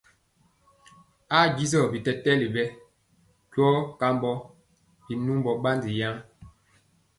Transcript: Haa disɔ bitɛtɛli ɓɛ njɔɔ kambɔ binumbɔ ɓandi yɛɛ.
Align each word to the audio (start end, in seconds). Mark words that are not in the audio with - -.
Haa 1.31 1.53
disɔ 1.55 1.79
bitɛtɛli 1.91 2.47
ɓɛ 2.53 2.63
njɔɔ 3.49 3.73
kambɔ 3.99 4.31
binumbɔ 5.05 5.51
ɓandi 5.63 5.89
yɛɛ. 5.99 6.19